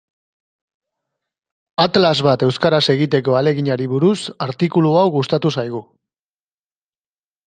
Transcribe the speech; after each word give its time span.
Atlas 1.83 2.15
bat 2.27 2.45
euskaraz 2.47 2.81
egiteko 2.93 3.35
ahaleginari 3.35 3.87
buruz 3.91 4.15
artikulu 4.47 4.95
hau 5.03 5.05
gustatu 5.17 5.53
zaigu. 5.57 5.83